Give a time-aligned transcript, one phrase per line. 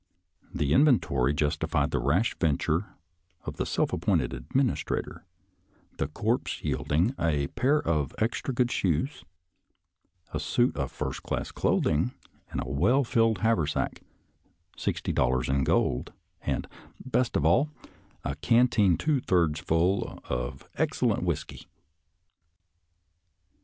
[0.51, 2.95] The inventory justified the rash venture
[3.45, 5.25] of the self appointed administrator,
[5.97, 9.23] the cotpse yielding a pair of extra good shoes,
[10.33, 12.13] a suit of first class clothing,
[12.51, 14.01] a well filled haversack,
[14.75, 16.67] sixty dollars in gold, and,
[17.05, 17.69] best of all,
[18.23, 21.67] a canteen two thirds full of excellent whisky.